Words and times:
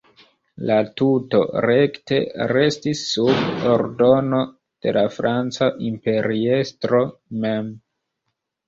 La 0.69 0.77
tuto 1.01 1.41
rekte 1.65 2.17
restis 2.53 3.03
sub 3.11 3.69
ordono 3.75 4.41
de 4.87 4.95
la 4.99 5.07
franca 5.21 5.71
imperiestro 5.93 7.07
mem. 7.47 7.75